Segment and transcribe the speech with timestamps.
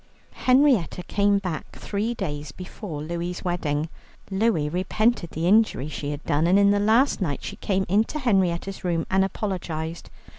[0.31, 3.87] Henrietta came back three days before Louie's wedding.
[4.31, 8.17] Louie repented the injury she had done, and on the last night she came into
[8.17, 10.09] Henrietta's room and apologized.